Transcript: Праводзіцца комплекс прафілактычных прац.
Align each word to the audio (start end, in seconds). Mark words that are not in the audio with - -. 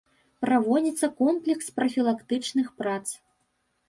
Праводзіцца 0.43 1.09
комплекс 1.19 1.67
прафілактычных 1.75 2.71
прац. 2.81 3.03